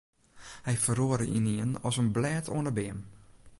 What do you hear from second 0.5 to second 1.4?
Hy feroare